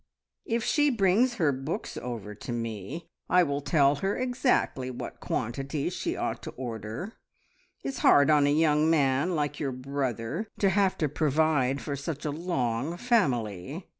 "If 0.45 0.63
she 0.63 0.89
brings 0.89 1.35
her 1.35 1.51
books 1.51 1.95
over 1.95 2.33
to 2.33 2.51
me, 2.51 3.07
I 3.29 3.43
will 3.43 3.61
tell 3.61 3.97
her 3.97 4.17
exactly 4.17 4.89
what 4.89 5.19
quantities 5.19 5.93
she 5.93 6.15
ought 6.15 6.41
to 6.41 6.49
order. 6.57 7.13
It's 7.83 7.99
hard 7.99 8.31
on 8.31 8.47
a 8.47 8.51
young 8.51 8.89
man 8.89 9.35
like 9.35 9.59
your 9.59 9.71
brother 9.71 10.47
to 10.57 10.69
have 10.71 10.97
to 10.97 11.07
provide 11.07 11.81
for 11.81 11.95
such 11.95 12.25
a 12.25 12.31
long 12.31 12.97
family. 12.97 13.85